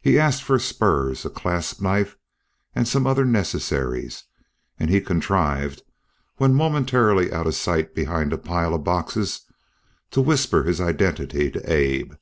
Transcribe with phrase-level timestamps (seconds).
[0.00, 2.16] He asked for spurs, a clasp knife
[2.76, 4.22] and some other necessaries,
[4.78, 5.82] and he contrived,
[6.36, 9.40] when momentarily out of sight behind a pile of boxes,
[10.12, 12.12] to whisper his identity to Abe.